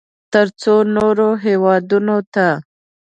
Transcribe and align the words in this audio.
ترڅو 0.31 0.75
نورو 0.95 1.29
هېوادونو 1.43 2.17
ته 2.33 2.47